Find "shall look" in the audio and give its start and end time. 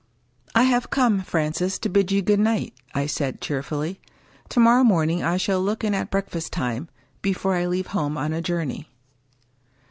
5.37-5.83